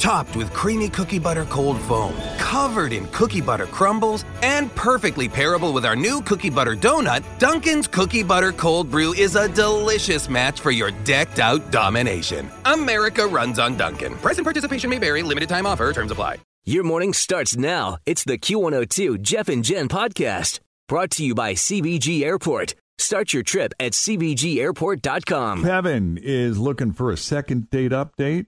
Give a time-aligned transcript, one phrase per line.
[0.00, 5.74] Topped with creamy cookie butter cold foam, covered in cookie butter crumbles, and perfectly pairable
[5.74, 10.58] with our new cookie butter donut, Dunkin's Cookie Butter Cold Brew is a delicious match
[10.62, 12.50] for your decked out domination.
[12.64, 14.14] America runs on Dunkin'.
[14.14, 16.38] Price and participation may vary, limited time offer, terms apply.
[16.64, 17.98] Your morning starts now.
[18.06, 22.74] It's the Q102 Jeff and Jen podcast brought to you by CVG Airport.
[22.96, 25.62] Start your trip at CVGAirport.com.
[25.62, 28.46] Kevin is looking for a second date update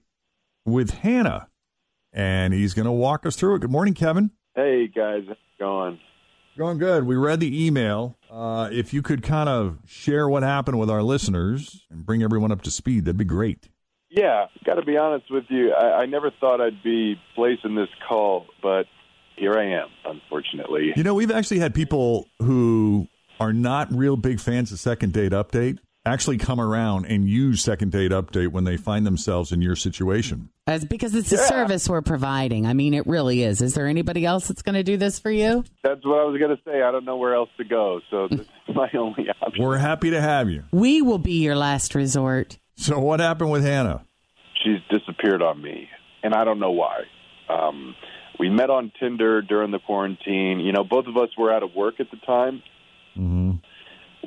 [0.65, 1.47] with Hannah,
[2.11, 3.59] and he's going to walk us through it.
[3.59, 4.31] Good morning, Kevin.
[4.55, 5.99] Hey guys, how's it going?
[6.57, 7.05] Going good.
[7.05, 8.17] We read the email.
[8.29, 12.51] Uh, if you could kind of share what happened with our listeners and bring everyone
[12.51, 13.69] up to speed, that'd be great.
[14.11, 15.73] Yeah, got to be honest with you.
[15.73, 18.85] I, I never thought I'd be placing this call, but
[19.35, 20.93] here I am, unfortunately.
[20.95, 23.07] You know, we've actually had people who
[23.39, 27.91] are not real big fans of Second Date Update actually come around and use Second
[27.91, 30.49] Date Update when they find themselves in your situation.
[30.67, 31.45] As because it's a Yeah.
[31.45, 32.65] service we're providing.
[32.65, 33.61] I mean, it really is.
[33.61, 35.63] Is there anybody else that's going to do this for you?
[35.83, 36.81] That's what I was going to say.
[36.81, 39.63] I don't know where else to go, so this is my only option.
[39.63, 40.63] We're happy to have you.
[40.71, 42.57] We will be your last resort.
[42.75, 44.03] So, what happened with Hannah?
[44.63, 45.89] She's disappeared on me,
[46.23, 47.01] and I don't know why.
[47.49, 47.95] Um,
[48.39, 50.59] we met on Tinder during the quarantine.
[50.59, 52.61] You know, both of us were out of work at the time.
[53.13, 53.51] hmm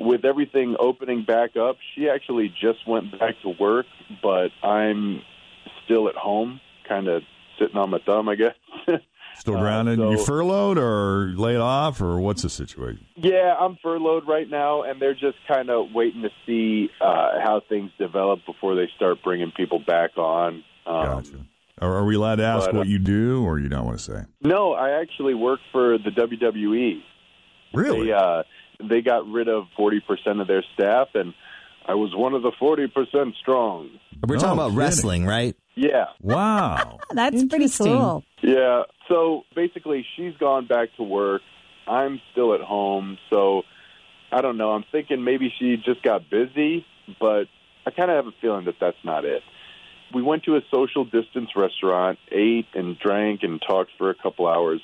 [0.07, 3.85] With everything opening back up, she actually just went back to work,
[4.23, 5.21] but I'm
[5.83, 7.23] still at home, kind of
[7.59, 8.53] sitting on my thumb, I guess.
[9.35, 9.99] Still Uh, grounded?
[9.99, 13.05] so- you furloughed or laid off, or what's the situation?
[13.17, 17.61] Yeah, I'm furloughed right now, and they're just kind of waiting to see uh, how
[17.69, 20.63] things develop before they start bringing people back on.
[20.87, 21.45] Um, Gotcha.
[21.81, 23.99] Are, are we allowed to ask but, uh, what you do, or you don't want
[23.99, 24.21] to say?
[24.41, 27.01] No, I actually work for the WWE.
[27.73, 28.07] Really?
[28.07, 28.41] They, uh,
[28.83, 30.01] they got rid of 40%
[30.41, 31.33] of their staff, and
[31.85, 33.89] I was one of the 40% strong.
[34.27, 34.77] We're No talking oh, about kidding.
[34.77, 35.55] wrestling, right?
[35.75, 36.99] Yeah, Wow.
[37.11, 38.23] That's pretty cool.
[38.41, 38.83] yeah.
[39.07, 41.41] So basically, she's gone back to work.
[41.87, 43.61] I'm still at home, so
[44.31, 44.71] I don't know.
[44.71, 46.85] I'm thinking maybe she just got busy,
[47.19, 47.45] but
[47.85, 49.43] I kind of have a feeling that that's not it.
[50.13, 54.47] We went to a social distance restaurant, ate and drank and talked for a couple
[54.47, 54.81] hours.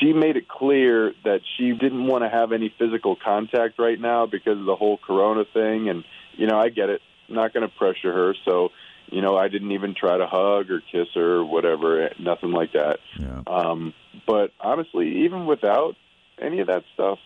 [0.00, 4.26] She made it clear that she didn't want to have any physical contact right now
[4.26, 5.88] because of the whole corona thing.
[5.88, 6.04] And,
[6.36, 7.00] you know, I get it.
[7.28, 8.34] I'm not going to pressure her.
[8.44, 8.70] So,
[9.06, 12.72] you know, I didn't even try to hug or kiss her or whatever, nothing like
[12.72, 12.98] that.
[13.18, 13.42] Yeah.
[13.46, 13.94] Um,
[14.26, 15.96] but honestly, even without
[16.40, 17.18] any of that stuff,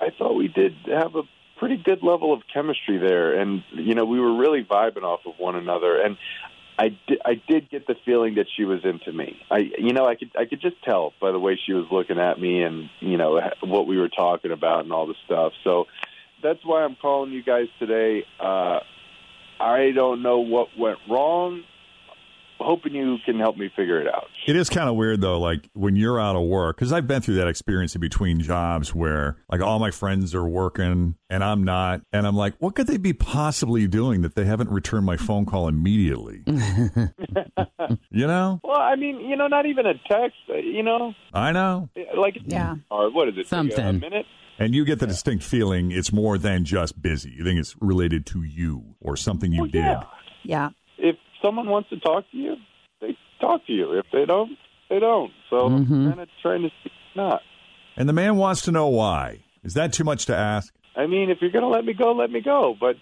[0.00, 1.22] I thought we did have a
[1.58, 5.34] pretty good level of chemistry there, and you know we were really vibing off of
[5.38, 5.96] one another.
[5.96, 6.16] And
[6.78, 9.40] I did, I did get the feeling that she was into me.
[9.50, 12.18] I, you know, I could I could just tell by the way she was looking
[12.18, 15.52] at me, and you know what we were talking about and all the stuff.
[15.64, 15.86] So
[16.42, 18.24] that's why I'm calling you guys today.
[18.40, 18.80] Uh,
[19.60, 21.62] I don't know what went wrong.
[22.64, 24.24] Hoping you can help me figure it out.
[24.46, 27.20] It is kind of weird though, like when you're out of work, because I've been
[27.22, 31.64] through that experience in between jobs where like all my friends are working and I'm
[31.64, 35.16] not, and I'm like, what could they be possibly doing that they haven't returned my
[35.16, 36.42] phone call immediately?
[36.46, 40.36] you know, Well, I mean, you know, not even a text.
[40.50, 42.76] uh, You know, I know, like Yeah.
[42.90, 43.48] Or what is it?
[43.48, 44.26] take a- A minute.
[44.58, 47.30] and you get the distinct feeling it's more than just busy.
[47.36, 49.80] You think it's related to you or something you Well, did.
[49.84, 50.02] yeah.
[50.44, 50.68] Yeah.
[51.42, 52.56] If someone wants to talk to you,
[53.00, 53.98] they talk to you.
[53.98, 54.56] If they don't,
[54.88, 55.32] they don't.
[55.50, 55.90] So Mhm.
[55.90, 57.42] I'm kind trying to see not.
[57.96, 59.40] And the man wants to know why.
[59.64, 60.72] Is that too much to ask?
[60.96, 62.76] I mean, if you're going to let me go, let me go.
[62.78, 62.96] But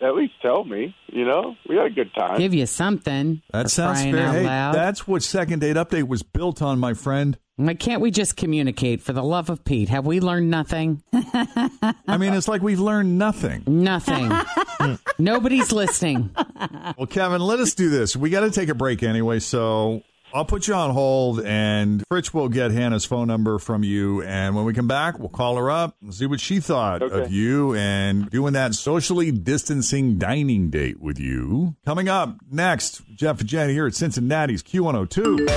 [0.00, 0.94] at least tell me.
[1.08, 2.38] You know, we had a good time.
[2.38, 3.40] Give you something.
[3.52, 4.32] That sounds crying fair.
[4.32, 7.38] Hey, that's what Second Date Update was built on, my friend.
[7.56, 9.88] Why can't we just communicate for the love of Pete?
[9.88, 11.02] Have we learned nothing?
[11.12, 13.64] I mean, it's like we've learned nothing.
[13.66, 14.30] Nothing.
[15.18, 16.30] Nobody's listening.
[16.96, 18.16] Well, Kevin, let us do this.
[18.16, 20.02] We got to take a break anyway, so
[20.32, 24.22] I'll put you on hold, and Fritz will get Hannah's phone number from you.
[24.22, 27.22] And when we come back, we'll call her up and see what she thought Okay.
[27.22, 31.76] of you and doing that socially distancing dining date with you.
[31.84, 35.48] Coming up next, Jeff and Jen here at Cincinnati's Q102.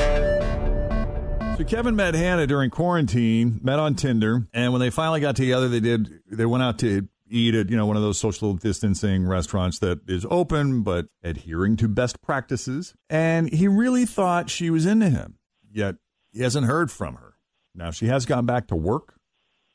[1.57, 5.67] So Kevin met Hannah during quarantine, met on Tinder, and when they finally got together,
[5.67, 6.21] they did.
[6.31, 10.01] They went out to eat at you know one of those social distancing restaurants that
[10.07, 12.93] is open but adhering to best practices.
[13.09, 15.37] And he really thought she was into him,
[15.71, 15.95] yet
[16.31, 17.35] he hasn't heard from her.
[17.73, 19.15] Now she has gone back to work,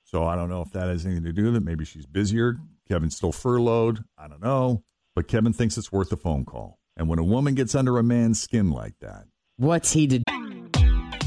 [0.05, 1.63] so I don't know if that has anything to do with it.
[1.63, 2.59] Maybe she's busier.
[2.89, 4.05] Kevin's still furloughed.
[4.17, 6.79] I don't know, but Kevin thinks it's worth a phone call.
[6.97, 9.25] And when a woman gets under a man's skin like that,
[9.59, 10.23] What's he to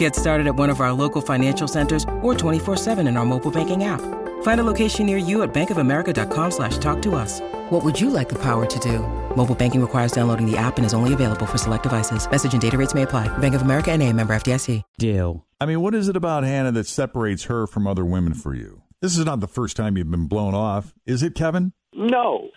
[0.00, 3.84] Get started at one of our local financial centers or 24-7 in our mobile banking
[3.84, 4.00] app.
[4.40, 7.42] Find a location near you at bankofamerica.com slash talk to us.
[7.68, 9.00] What would you like the power to do?
[9.36, 12.30] Mobile banking requires downloading the app and is only available for select devices.
[12.30, 13.28] Message and data rates may apply.
[13.38, 14.82] Bank of America and a member FDIC.
[14.96, 15.42] do?
[15.60, 18.80] I mean, what is it about Hannah that separates her from other women for you?
[19.02, 21.74] This is not the first time you've been blown off, is it, Kevin?
[21.92, 22.48] No,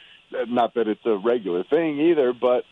[0.47, 2.63] not that it's a regular thing either, but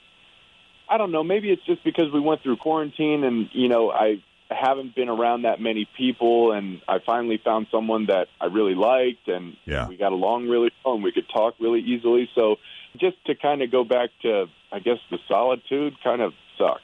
[0.89, 1.25] I don't know.
[1.25, 4.23] Maybe it's just because we went through quarantine and, you know, I
[4.55, 9.27] haven't been around that many people and I finally found someone that I really liked
[9.27, 9.87] and Yeah.
[9.87, 12.29] we got along really well and we could talk really easily.
[12.35, 12.57] So
[12.99, 16.81] just to kind of go back to, I guess, the solitude kind of sucks.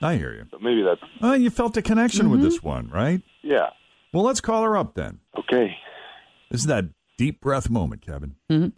[0.00, 0.46] I hear you.
[0.50, 2.48] So maybe that's, Well, you felt a connection with mm-hmm.
[2.48, 3.22] this one, right?
[3.42, 3.70] yeah.
[4.12, 5.20] Well, let's call her up then.
[5.38, 5.76] Okay.
[6.50, 6.84] This is that
[7.16, 8.34] deep breath moment, Kevin.
[8.48, 8.70] Hello.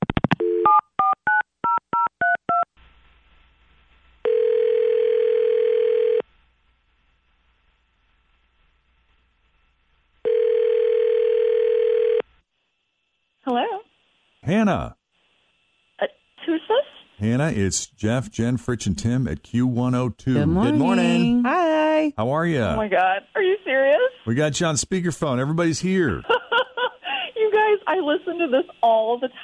[14.44, 14.96] Hannah.
[16.00, 16.06] Uh,
[16.46, 16.78] who's this?
[17.18, 20.24] Hannah, it's Jeff, Jen, Fritz, and Tim at Q102.
[20.24, 21.42] Good morning.
[21.46, 22.12] Hi.
[22.16, 22.60] How are you?
[22.60, 23.22] Oh my God.
[23.34, 23.96] Are you serious?
[24.26, 25.38] we got you on speakerphone.
[25.40, 26.22] Everybody's here.
[27.36, 29.34] You guys, I listen to this all the time.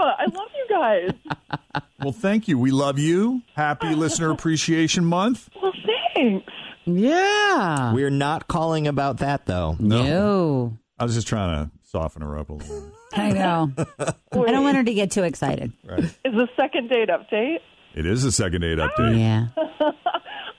[0.00, 1.82] I love you guys.
[2.00, 2.58] well, thank you.
[2.58, 3.42] We love you.
[3.54, 5.50] Happy Listener Appreciation Month.
[5.62, 5.72] well,
[6.14, 6.50] thanks.
[6.86, 7.92] Yeah.
[7.92, 9.76] We're not calling about that though.
[9.78, 10.78] no.
[10.98, 12.90] I was just trying to soften her up a little.
[13.14, 13.72] I know.
[13.98, 15.72] I don't want her to get too excited.
[15.98, 17.58] Is the second date update?
[17.94, 19.18] It is a second date update.
[19.18, 19.48] Yeah.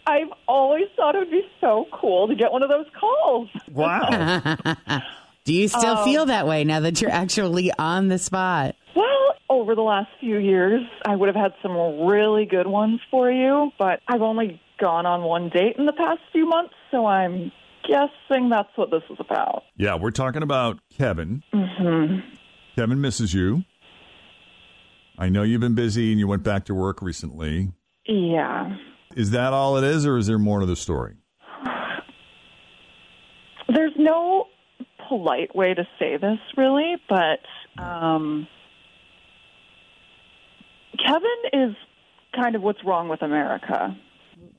[0.08, 3.50] I've always thought it would be so cool to get one of those calls.
[3.72, 4.48] Wow.
[5.44, 6.04] Do you still Oh.
[6.04, 8.76] feel that way now that you're actually on the spot?
[8.96, 11.74] Well, over the last few years, I would have had some
[12.08, 16.20] really good ones for you, but I've only gone on one date in the past
[16.32, 17.52] few months, so I'm
[17.88, 19.64] guessing that's what this is about.
[19.78, 21.44] yeah, we're talking about Kevin.
[21.54, 22.20] hmm
[22.77, 23.63] Kevin misses you.
[25.17, 27.72] I know you've been busy and you went back to work recently.
[28.05, 28.77] Yeah.
[29.15, 31.15] Is that all it is, or is there more to the story?
[33.67, 34.46] There's no
[35.10, 37.39] polite way to say this, really, but
[37.81, 38.48] um,
[41.03, 41.22] Kevin
[41.69, 41.75] is
[42.36, 43.98] kind of what's wrong with America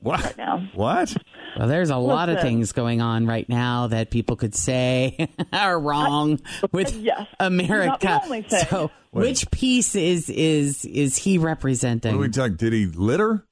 [0.01, 0.21] What?
[0.25, 0.67] right now.
[0.73, 1.15] What?
[1.57, 5.79] Well, there's a lot of things going on right now that people could say are
[5.79, 6.39] wrong
[6.71, 7.27] with Yes.
[7.39, 7.87] America.
[7.87, 8.65] Not the only thing.
[8.69, 9.21] So, Wait.
[9.27, 12.17] which piece is is is he What representing?
[12.17, 12.55] we talk?
[12.57, 13.45] Did he litter?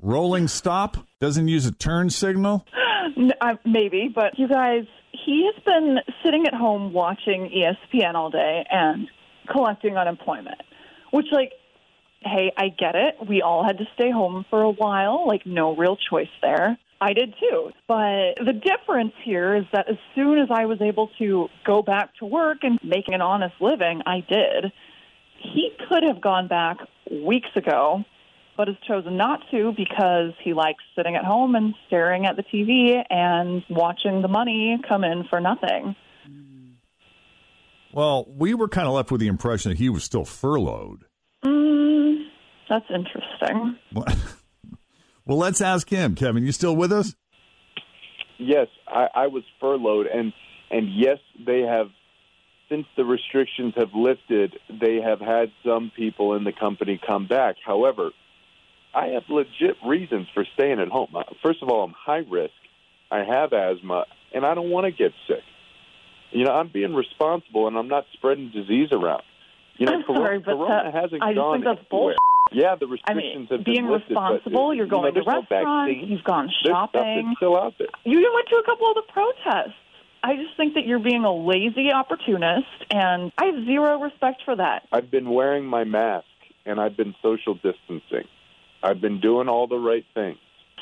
[0.00, 0.96] Rolling stop?
[1.20, 2.66] Doesn't use a turn signal?
[3.40, 8.64] Uh, maybe, but you guys, he has been sitting at home watching ESPN all day
[8.70, 9.08] and
[9.50, 10.60] collecting unemployment,
[11.10, 11.52] which, like,
[12.22, 13.16] hey, I get it.
[13.28, 16.78] We all had to stay home for a while, like, no real choice there.
[17.00, 17.70] I did too.
[17.88, 22.14] But the difference here is that as soon as I was able to go back
[22.16, 24.72] to work and making an honest living, I did.
[25.38, 26.76] He could have gone back
[27.10, 28.04] weeks ago,
[28.56, 32.42] but has chosen not to because he likes sitting at home and staring at the
[32.42, 35.96] TV and watching the money come in for nothing.
[37.92, 41.04] Well, we were kind of left with the impression that he was still furloughed.
[41.44, 42.26] Mm,
[42.68, 43.76] that's interesting.
[45.26, 46.14] Well, let's ask him.
[46.14, 47.14] Kevin, you still with us?
[48.38, 50.32] Yes, I, I was furloughed, and
[50.70, 51.88] And yes, they have,
[52.68, 57.56] since the restrictions have lifted, they have had some people in the company come back.
[57.64, 58.10] However,
[58.94, 61.08] I have legit reasons for staying at home.
[61.14, 62.54] Uh, First of all, I'm high risk.
[63.10, 65.42] I have asthma, and I don't want to get sick.
[66.32, 69.22] You know, I'm being responsible, and I'm not spreading disease around.
[69.76, 72.14] You know, I'm corona, sorry, but corona that- hasn't I just gone think that's anywhere.
[72.14, 72.18] bullshit.
[72.52, 75.00] Yeah, the I restrictions mean, have being been lifted, but, uh, responsible, you're you know,
[75.02, 76.08] going to no restaurants, vaccine.
[76.10, 77.34] you've gone shopping.
[77.36, 77.88] still out there.
[78.04, 79.76] You even went to a couple of the protests.
[80.22, 84.56] I just think that you're being a lazy opportunist, and I have zero respect for
[84.56, 84.86] that.
[84.92, 86.26] I've been wearing my mask
[86.66, 88.28] and I've been social distancing.
[88.82, 90.38] I've been doing all the right things.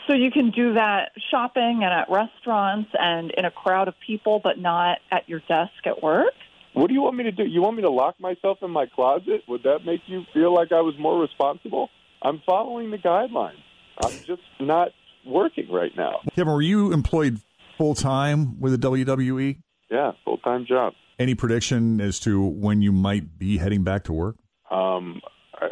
[0.07, 4.41] So you can do that shopping and at restaurants and in a crowd of people,
[4.43, 6.33] but not at your desk at work.
[6.79, 7.45] What do you want me to do?
[7.45, 9.43] You want me to lock myself in my closet?
[9.49, 11.89] Would that make you feel like I was more responsible?
[12.23, 13.63] I'm following the guidelines.
[14.05, 14.91] I'm just not
[15.27, 16.21] working right now.
[16.37, 17.41] Kevin, were you employed
[17.77, 19.61] full time with the WWE?
[19.91, 20.93] Yeah, full time job.
[21.19, 24.37] Any prediction as to when you might be heading back to work?
[24.71, 25.21] Um,
[25.55, 25.69] I,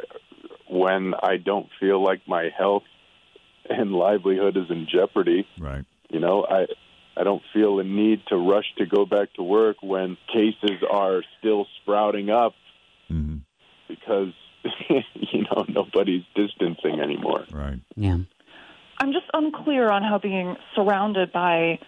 [0.68, 2.82] when I don't feel like my health
[3.70, 5.84] and livelihood is in jeopardy, Right.
[6.10, 6.66] You know, I
[7.16, 11.22] I don't feel a need to rush to go back to work when cases are
[11.38, 12.54] still sprouting up
[13.10, 13.36] Mm-hmm.
[13.88, 14.32] because
[15.14, 17.44] you know nobody's distancing anymore.
[17.52, 17.78] Right.
[17.94, 18.16] Yeah.
[18.98, 21.78] I'm just unclear on how being surrounded by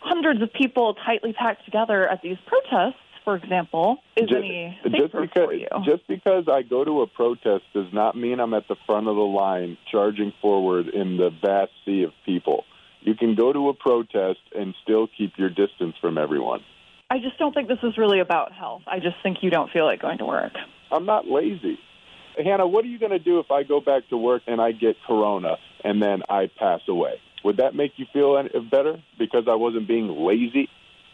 [0.00, 4.94] hundreds of people tightly packed together at these protests, for example, is Just- any just
[4.96, 5.66] safer because for you.
[5.84, 9.16] just because I go to a protest does not mean I'm at the front of
[9.16, 12.64] the line charging forward in the vast sea of people.
[13.08, 16.60] You can go to a protest and still keep your distance from everyone.
[17.08, 18.82] I just don't think this is really about health.
[18.86, 20.52] I just think you don't feel like going to work.
[20.92, 21.78] I'm not lazy.
[22.36, 24.72] Hannah, what are you going to do if I go back to work and I
[24.72, 27.14] get corona and then I pass away?
[27.44, 30.68] Would that make you feel any better because I wasn't being lazy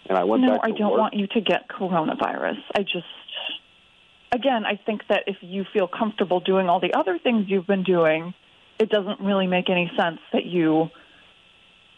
[0.09, 0.99] and I went no, back to I don't work?
[0.99, 2.59] want you to get coronavirus.
[2.77, 3.07] I just,
[4.33, 7.85] again, I think that if you feel comfortable doing all the other things you've been
[7.85, 8.35] doing,
[8.81, 10.91] it doesn't really make any sense that you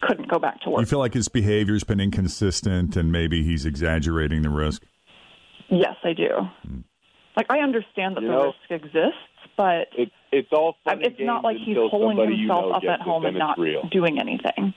[0.03, 0.81] couldn't go back to work.
[0.81, 4.83] You feel like his behavior's been inconsistent and maybe he's exaggerating the risk?
[5.69, 6.29] Yes, I do.
[7.37, 9.19] Like I understand that You the know- risk exists,
[9.57, 12.85] but It, it's all it's not like he's until holding somebody you himself know up
[12.85, 13.88] at home and not real.
[13.91, 14.75] doing anything.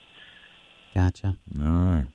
[0.95, 1.35] Gotcha.
[1.61, 2.07] All right.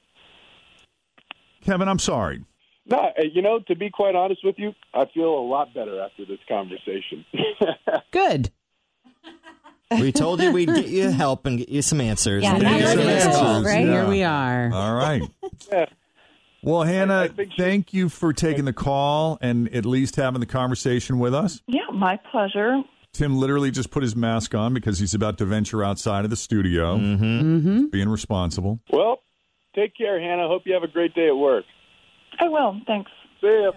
[1.65, 2.45] Kevin, I'm sorry.
[2.87, 6.01] No, uh, you know, to be quite honest with you, I feel a lot better
[6.03, 7.25] after this conversation.
[8.11, 8.51] Good.
[10.01, 12.43] We told you we'd get you help and get you some answers.
[12.43, 13.35] Yeah, And now some answers.
[13.35, 13.87] solve, right?
[13.87, 14.71] Here we are.
[14.73, 15.23] All right.
[15.73, 15.87] Yeah.
[16.63, 21.35] Well, Hannah, thank you for taking the call and at least having the conversation with
[21.35, 21.61] us.
[21.67, 22.81] Yeah, my pleasure.
[23.13, 26.37] Tim literally just put his mask on because he's about to venture outside of the
[26.37, 26.97] studio.
[26.97, 27.87] Mm-hmm.
[27.89, 28.81] Being responsible.
[28.91, 29.19] well,
[29.75, 30.49] take care, Hannah.
[30.49, 31.65] Hope you have a great day at work.
[32.41, 32.81] I will.
[32.87, 33.11] Thanks.
[33.43, 33.73] See ya.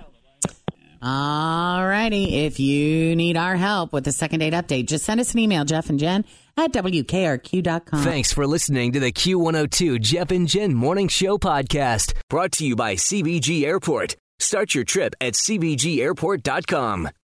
[1.01, 2.45] All righty.
[2.45, 5.65] If you need our help with the second date update, just send us an email,
[5.65, 6.25] Jeff and Jen
[6.57, 8.03] at WKRQ.com.
[8.03, 12.75] Thanks for listening to the Q102 Jeff and Jen Morning Show podcast, brought to you
[12.75, 14.15] by CVG Airport.
[14.39, 17.09] Start your trip at CVGAirport.com.